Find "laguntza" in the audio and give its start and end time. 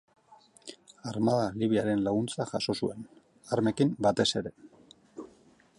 2.07-2.49